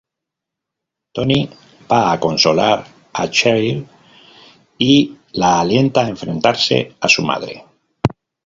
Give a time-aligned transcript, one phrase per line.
[1.19, 1.35] Toni
[1.91, 2.71] va a consolar
[3.25, 3.85] a Cheryl
[4.89, 4.91] y
[5.45, 7.63] la alienta a enfrentarse a su madre.